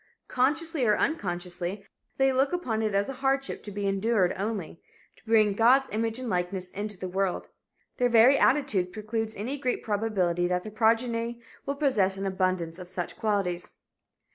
[0.29, 1.85] Consciously or unconsciously,
[2.17, 4.81] they look upon it as a hardship, to be endured only,
[5.17, 7.49] to bring "God's image and likeness" into the world.
[7.97, 12.89] Their very attitude precludes any great probability that their progeny will possess an abundance of
[12.89, 13.75] such qualities.